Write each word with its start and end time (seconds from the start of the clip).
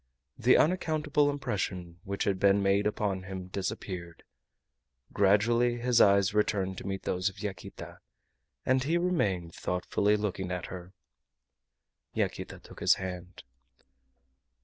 The 0.39 0.57
unaccountable 0.57 1.29
impression 1.29 1.99
which 2.05 2.23
had 2.23 2.39
been 2.39 2.63
made 2.63 2.87
upon 2.87 3.21
him 3.21 3.49
disappeared. 3.49 4.23
Gradually 5.13 5.77
his 5.77 6.01
eyes 6.01 6.33
returned 6.33 6.79
to 6.79 6.87
meet 6.87 7.03
those 7.03 7.29
of 7.29 7.37
Yaquita, 7.43 7.99
and 8.65 8.83
he 8.83 8.97
remained 8.97 9.53
thoughtfully 9.53 10.17
looking 10.17 10.51
at 10.51 10.65
her. 10.73 10.93
Yaquita 12.15 12.57
took 12.61 12.79
his 12.79 12.95
hand. 12.95 13.43